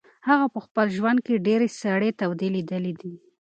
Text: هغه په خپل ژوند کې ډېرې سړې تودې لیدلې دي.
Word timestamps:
هغه 0.27 0.45
په 0.53 0.59
خپل 0.65 0.87
ژوند 0.97 1.19
کې 1.25 1.43
ډېرې 1.47 1.67
سړې 1.81 2.09
تودې 2.19 2.47
لیدلې 2.55 2.93
دي. 3.01 3.13